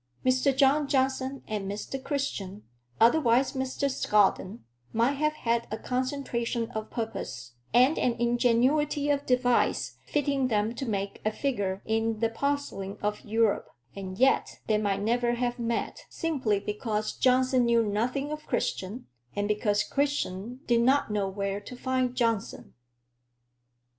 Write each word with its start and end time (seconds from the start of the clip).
Mr. 0.25 0.57
John 0.57 0.87
Johnson 0.87 1.43
and 1.47 1.69
Mr. 1.71 2.03
Christian, 2.03 2.63
otherwise 2.99 3.53
Mr. 3.53 3.87
Scaddon, 3.87 4.63
might 4.93 5.11
have 5.17 5.33
had 5.33 5.67
a 5.69 5.77
concentration 5.77 6.71
of 6.71 6.89
purpose 6.89 7.53
and 7.71 7.99
an 7.99 8.13
ingenuity 8.17 9.11
of 9.11 9.27
device 9.27 9.97
fitting 10.07 10.47
them 10.47 10.73
to 10.73 10.87
make 10.87 11.21
a 11.23 11.31
figure 11.31 11.83
in 11.85 12.19
the 12.19 12.29
parcelling 12.29 12.97
of 13.03 13.23
Europe, 13.23 13.67
and 13.95 14.17
yet 14.17 14.59
they 14.65 14.79
might 14.79 15.03
never 15.03 15.35
have 15.35 15.59
met, 15.59 16.03
simply 16.09 16.59
because 16.59 17.13
Johnson 17.15 17.65
knew 17.65 17.85
nothing 17.85 18.31
of 18.31 18.47
Christian, 18.47 19.05
and 19.35 19.47
because 19.47 19.83
Christian 19.83 20.61
did 20.65 20.81
not 20.81 21.11
know 21.11 21.29
where 21.29 21.59
to 21.61 21.75
find 21.75 22.15
Johnson. 22.15 22.73